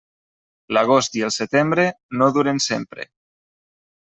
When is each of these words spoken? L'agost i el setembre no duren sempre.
L'agost 0.77 1.17
i 1.19 1.23
el 1.27 1.33
setembre 1.35 1.85
no 2.23 2.31
duren 2.39 2.63
sempre. 2.71 3.07